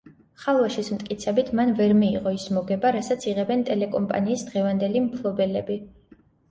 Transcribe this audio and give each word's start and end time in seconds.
ხალვაშის 0.45 0.87
მტკიცებით, 0.93 1.51
მან 1.59 1.75
ვერ 1.81 1.93
მიიღო 1.99 2.33
ის 2.39 2.47
მოგება, 2.57 2.93
რასაც 2.99 3.29
იღებენ 3.33 3.63
ტელეკომპანიის 3.71 4.51
დღევანდელი 4.51 5.09
მფლობელები. 5.11 5.83